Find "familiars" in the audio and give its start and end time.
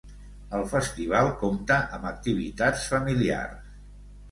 2.95-3.73